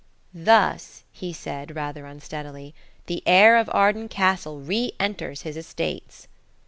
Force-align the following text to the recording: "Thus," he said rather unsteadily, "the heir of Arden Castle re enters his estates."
"Thus," 0.33 1.03
he 1.11 1.31
said 1.31 1.75
rather 1.75 2.07
unsteadily, 2.07 2.73
"the 3.05 3.21
heir 3.27 3.55
of 3.55 3.69
Arden 3.71 4.09
Castle 4.09 4.59
re 4.59 4.93
enters 4.99 5.43
his 5.43 5.55
estates." 5.55 6.27